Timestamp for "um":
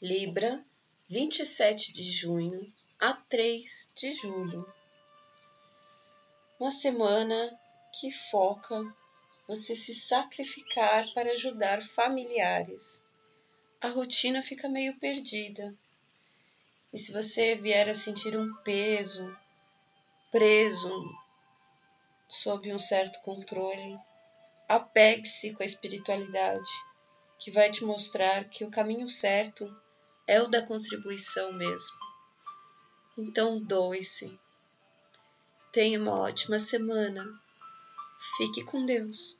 18.38-18.54, 22.72-22.78